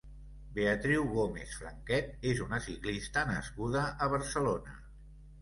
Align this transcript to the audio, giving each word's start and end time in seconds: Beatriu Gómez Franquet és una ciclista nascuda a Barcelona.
Beatriu 0.53 1.03
Gómez 1.17 1.51
Franquet 1.57 2.09
és 2.31 2.41
una 2.47 2.59
ciclista 2.69 3.27
nascuda 3.35 3.85
a 4.07 4.11
Barcelona. 4.17 4.77